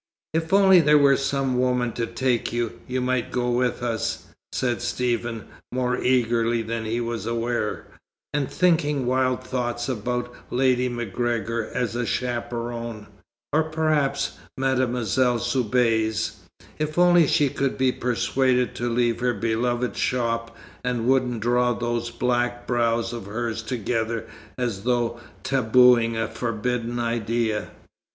[0.33, 4.81] "If only there were some woman to take you, you might go with us," said
[4.81, 7.85] Stephen, more eagerly than he was aware,
[8.33, 13.05] and thinking wild thoughts about Lady MacGregor as a chaperon,
[13.53, 16.37] or perhaps Mademoiselle Soubise
[16.79, 22.09] if only she could be persuaded to leave her beloved shop, and wouldn't draw those
[22.09, 24.27] black brows of hers together
[24.57, 27.69] as though tabooing a forbidden idea.